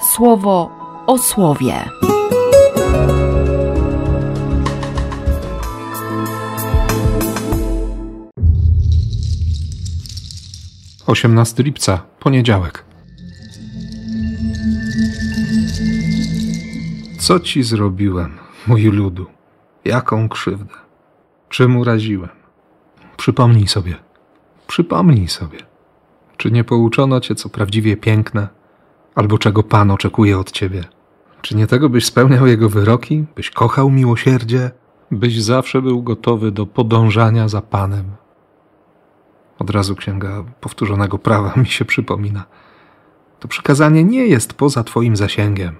słowo 0.00 0.70
o 1.06 1.18
słowie. 1.18 1.74
Osiemnasty 11.06 11.62
lipca, 11.62 12.02
poniedziałek. 12.18 12.84
Co 17.18 17.40
ci 17.40 17.62
zrobiłem, 17.62 18.38
mój 18.66 18.82
ludu? 18.82 19.26
Jaką 19.84 20.28
krzywdę? 20.28 20.74
Czym 21.48 21.76
uraziłem? 21.76 22.28
Przypomnij 23.16 23.68
sobie. 23.68 23.96
Przypomnij 24.66 25.28
sobie. 25.28 25.58
Czy 26.36 26.50
nie 26.50 26.64
pouczono 26.64 27.20
cię, 27.20 27.34
co 27.34 27.48
prawdziwie 27.48 27.96
piękne, 27.96 28.48
albo 29.14 29.38
czego 29.38 29.62
Pan 29.62 29.90
oczekuje 29.90 30.38
od 30.38 30.50
ciebie? 30.50 30.84
Czy 31.42 31.56
nie 31.56 31.66
tego 31.66 31.88
byś 31.88 32.06
spełniał 32.06 32.46
Jego 32.46 32.68
wyroki, 32.68 33.24
byś 33.36 33.50
kochał 33.50 33.90
miłosierdzie, 33.90 34.70
byś 35.10 35.42
zawsze 35.42 35.82
był 35.82 36.02
gotowy 36.02 36.52
do 36.52 36.66
podążania 36.66 37.48
za 37.48 37.60
Panem? 37.60 38.10
Od 39.58 39.70
razu 39.70 39.96
księga 39.96 40.44
powtórzonego 40.60 41.18
prawa 41.18 41.52
mi 41.56 41.66
się 41.66 41.84
przypomina. 41.84 42.44
To 43.40 43.48
przykazanie 43.48 44.04
nie 44.04 44.26
jest 44.26 44.54
poza 44.54 44.84
Twoim 44.84 45.16
zasięgiem. 45.16 45.76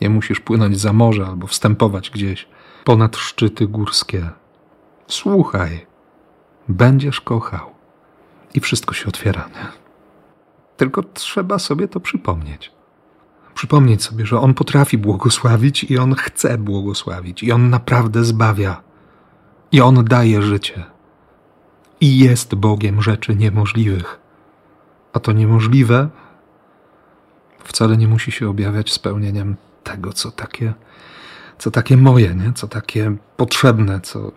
Nie 0.00 0.10
musisz 0.10 0.40
płynąć 0.40 0.80
za 0.80 0.92
morze 0.92 1.26
albo 1.26 1.46
wstępować 1.46 2.10
gdzieś 2.10 2.48
ponad 2.84 3.16
szczyty 3.16 3.66
górskie. 3.66 4.30
Słuchaj, 5.06 5.86
będziesz 6.68 7.20
kochał 7.20 7.70
i 8.54 8.60
wszystko 8.60 8.94
się 8.94 9.06
otwiera. 9.06 9.48
Nie? 9.48 9.83
Tylko 10.84 11.02
trzeba 11.02 11.58
sobie 11.58 11.88
to 11.88 12.00
przypomnieć. 12.00 12.72
Przypomnieć 13.54 14.02
sobie, 14.02 14.26
że 14.26 14.40
On 14.40 14.54
potrafi 14.54 14.98
błogosławić 14.98 15.84
i 15.84 15.98
On 15.98 16.14
chce 16.14 16.58
błogosławić, 16.58 17.42
i 17.42 17.52
On 17.52 17.70
naprawdę 17.70 18.24
zbawia, 18.24 18.82
i 19.72 19.80
On 19.80 20.04
daje 20.04 20.42
życie. 20.42 20.84
I 22.00 22.18
jest 22.18 22.54
Bogiem 22.54 23.02
rzeczy 23.02 23.36
niemożliwych. 23.36 24.20
A 25.12 25.20
to 25.20 25.32
niemożliwe 25.32 26.08
wcale 27.64 27.96
nie 27.96 28.08
musi 28.08 28.32
się 28.32 28.48
objawiać 28.48 28.92
spełnieniem 28.92 29.56
tego, 29.82 30.12
co 30.12 30.30
takie, 30.30 30.74
co 31.58 31.70
takie 31.70 31.96
moje, 31.96 32.34
nie? 32.34 32.52
co 32.52 32.68
takie 32.68 33.16
potrzebne, 33.36 34.00
co, 34.00 34.32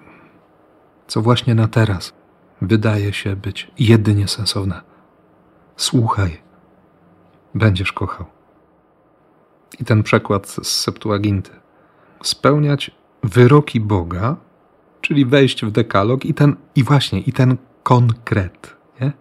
co 1.08 1.22
właśnie 1.22 1.56
na 1.56 1.68
teraz 1.68 2.14
wydaje 2.62 3.14
się 3.14 3.36
być 3.36 3.72
jedynie 3.80 4.28
sensowne. 4.28 4.97
Słuchaj, 5.78 6.42
będziesz 7.56 7.94
kochał. 7.94 8.26
I 9.80 9.86
ten 9.86 10.04
przekład 10.04 10.48
z 10.48 10.68
Septuaginty. 10.68 11.52
Spełniać 12.24 12.92
wyroki 13.24 13.80
Boga, 13.80 14.36
czyli 15.02 15.26
wejść 15.26 15.66
w 15.66 15.72
dekalog 15.72 16.26
i 16.26 16.34
ten, 16.34 16.56
i 16.76 16.84
właśnie, 16.84 17.20
i 17.20 17.34
ten 17.34 17.58
konkret, 17.84 18.76
nie? 19.02 19.12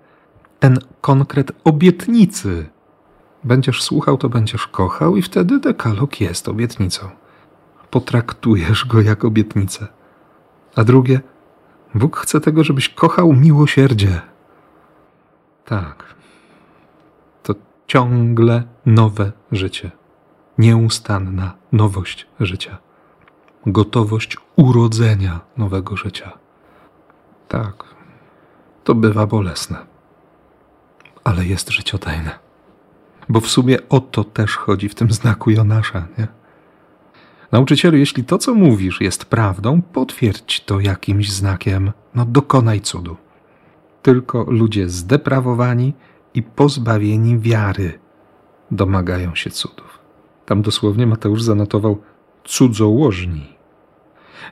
ten 0.59 0.79
konkret 1.01 1.53
obietnicy. 1.65 2.67
Będziesz 3.45 3.83
słuchał, 3.83 4.19
to 4.19 4.29
będziesz 4.29 4.67
kochał, 4.67 5.17
i 5.17 5.23
wtedy 5.23 5.61
dekalog 5.61 6.21
jest 6.21 6.49
obietnicą. 6.49 7.09
Potraktujesz 7.91 8.85
go 8.85 9.01
jak 9.01 9.25
obietnicę. 9.25 9.87
A 10.77 10.85
drugie, 10.85 11.21
Bóg 11.95 12.17
chce 12.17 12.41
tego, 12.41 12.65
żebyś 12.65 12.89
kochał 12.89 13.33
miłosierdzie. 13.33 14.21
Tak. 15.65 16.17
Ciągle 17.87 18.63
nowe 18.87 19.33
życie. 19.53 19.91
Nieustanna 20.59 21.55
nowość 21.73 22.27
życia. 22.41 22.79
Gotowość 23.67 24.37
urodzenia 24.57 25.41
nowego 25.57 25.97
życia. 25.97 26.33
Tak. 27.49 27.85
To 28.85 28.95
bywa 28.95 29.27
bolesne. 29.27 29.77
Ale 31.25 31.47
jest 31.47 31.71
życiodajne. 31.71 32.39
Bo 33.29 33.41
w 33.41 33.49
sumie 33.49 33.89
o 33.89 34.01
to 34.01 34.25
też 34.25 34.57
chodzi 34.57 34.89
w 34.89 34.95
tym 34.95 35.11
znaku 35.11 35.51
Jonasza, 35.51 36.07
nie? 36.19 36.29
Nauczycielu, 37.53 37.97
jeśli 37.97 38.25
to, 38.25 38.39
co 38.39 38.55
mówisz, 38.55 39.01
jest 39.01 39.25
prawdą, 39.25 39.83
potwierdź 39.83 40.65
to 40.65 40.81
jakimś 40.81 41.33
znakiem, 41.33 41.93
no 42.15 42.25
dokonaj 42.25 42.81
cudu. 42.81 43.17
Tylko 44.03 44.45
ludzie 44.49 44.89
zdeprawowani 44.89 45.95
i 46.37 46.43
pozbawieni 46.43 47.39
wiary 47.39 47.99
domagają 48.71 49.35
się 49.35 49.51
cudów. 49.51 49.99
Tam 50.47 50.63
dosłownie 50.63 51.07
Mateusz 51.07 51.43
zanotował 51.43 52.03
cudzołożni. 52.45 53.57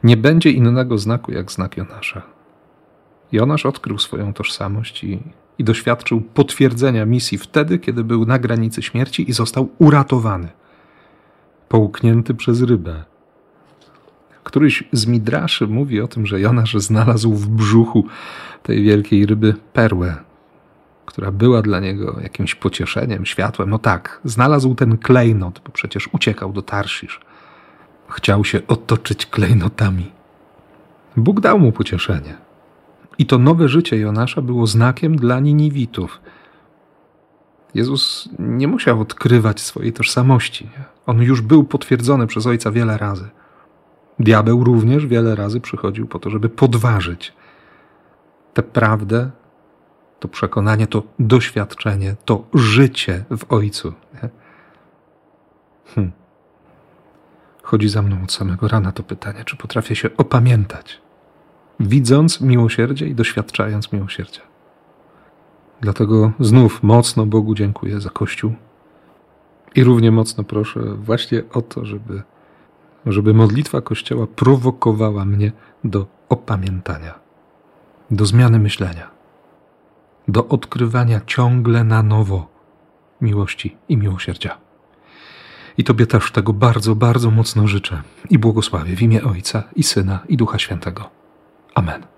Nie 0.02 0.16
będzie 0.16 0.50
innego 0.50 0.98
znaku 0.98 1.32
jak 1.32 1.52
znak 1.52 1.76
Jonasza. 1.76 2.22
Jonasz 3.32 3.66
odkrył 3.66 3.98
swoją 3.98 4.32
tożsamość 4.32 5.04
i, 5.04 5.22
i 5.58 5.64
doświadczył 5.64 6.20
potwierdzenia 6.20 7.06
misji 7.06 7.38
wtedy, 7.38 7.78
kiedy 7.78 8.04
był 8.04 8.26
na 8.26 8.38
granicy 8.38 8.82
śmierci 8.82 9.30
i 9.30 9.32
został 9.32 9.68
uratowany– 9.78 10.48
połknięty 11.68 12.34
przez 12.34 12.62
rybę. 12.62 13.04
Któryś 14.44 14.84
z 14.92 15.06
Midraszy 15.06 15.66
mówi 15.66 16.00
o 16.00 16.08
tym, 16.08 16.26
że 16.26 16.40
Jonasz 16.40 16.74
znalazł 16.74 17.32
w 17.32 17.48
brzuchu 17.48 18.06
tej 18.62 18.82
wielkiej 18.82 19.26
ryby 19.26 19.54
perłę, 19.72 20.16
która 21.06 21.30
była 21.30 21.62
dla 21.62 21.80
niego 21.80 22.20
jakimś 22.22 22.54
pocieszeniem, 22.54 23.26
światłem. 23.26 23.70
No 23.70 23.78
tak, 23.78 24.20
znalazł 24.24 24.74
ten 24.74 24.98
klejnot, 24.98 25.60
bo 25.64 25.72
przecież 25.72 26.08
uciekał 26.12 26.52
do 26.52 26.62
Tarszisz. 26.62 27.20
Chciał 28.08 28.44
się 28.44 28.60
otoczyć 28.66 29.26
klejnotami. 29.26 30.12
Bóg 31.16 31.40
dał 31.40 31.58
mu 31.58 31.72
pocieszenie. 31.72 32.36
I 33.18 33.26
to 33.26 33.38
nowe 33.38 33.68
życie 33.68 33.96
Jonasza 33.96 34.42
było 34.42 34.66
znakiem 34.66 35.16
dla 35.16 35.40
Niniwitów– 35.40 36.20
Jezus 37.74 38.28
nie 38.38 38.68
musiał 38.68 39.00
odkrywać 39.00 39.60
swojej 39.60 39.92
tożsamości. 39.92 40.68
On 41.06 41.22
już 41.22 41.40
był 41.40 41.64
potwierdzony 41.64 42.26
przez 42.26 42.46
Ojca 42.46 42.70
wiele 42.70 42.98
razy. 42.98 43.28
Diabeł 44.18 44.64
również 44.64 45.06
wiele 45.06 45.34
razy 45.34 45.60
przychodził 45.60 46.06
po 46.06 46.18
to, 46.18 46.30
żeby 46.30 46.48
podważyć 46.48 47.32
tę 48.54 48.62
prawdę, 48.62 49.30
to 50.24 50.28
przekonanie, 50.28 50.86
to 50.86 51.02
doświadczenie, 51.18 52.16
to 52.24 52.44
życie 52.54 53.24
w 53.30 53.52
Ojcu. 53.52 53.92
Hm. 55.94 56.12
Chodzi 57.62 57.88
za 57.88 58.02
mną 58.02 58.22
od 58.22 58.32
samego 58.32 58.68
rana 58.68 58.92
to 58.92 59.02
pytanie, 59.02 59.44
czy 59.44 59.56
potrafię 59.56 59.96
się 59.96 60.10
opamiętać, 60.16 61.00
widząc 61.80 62.40
miłosierdzie 62.40 63.06
i 63.06 63.14
doświadczając 63.14 63.92
miłosierdzia. 63.92 64.40
Dlatego 65.80 66.32
znów 66.40 66.82
mocno 66.82 67.26
Bogu 67.26 67.54
dziękuję 67.54 68.00
za 68.00 68.10
Kościół 68.10 68.52
i 69.74 69.84
równie 69.84 70.10
mocno 70.10 70.44
proszę 70.44 70.80
właśnie 70.94 71.42
o 71.52 71.62
to, 71.62 71.84
żeby, 71.84 72.22
żeby 73.06 73.34
modlitwa 73.34 73.80
Kościoła 73.80 74.26
prowokowała 74.26 75.24
mnie 75.24 75.52
do 75.84 76.06
opamiętania, 76.28 77.14
do 78.10 78.26
zmiany 78.26 78.58
myślenia, 78.58 79.13
do 80.28 80.48
odkrywania 80.48 81.20
ciągle 81.26 81.84
na 81.84 82.02
nowo 82.02 82.46
miłości 83.20 83.76
i 83.88 83.96
miłosierdzia. 83.96 84.56
I 85.78 85.84
Tobie 85.84 86.06
też 86.06 86.32
tego 86.32 86.52
bardzo, 86.52 86.94
bardzo 86.94 87.30
mocno 87.30 87.66
życzę 87.68 88.02
i 88.30 88.38
błogosławię 88.38 88.96
w 88.96 89.02
imię 89.02 89.24
Ojca 89.24 89.62
i 89.76 89.82
Syna 89.82 90.18
i 90.28 90.36
Ducha 90.36 90.58
Świętego. 90.58 91.10
Amen. 91.74 92.14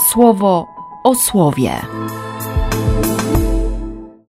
słowo 0.00 0.66
o 1.04 1.14
słowie. 1.14 1.72